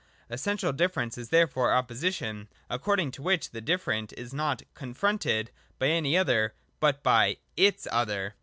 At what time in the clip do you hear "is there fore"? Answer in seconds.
1.15-1.71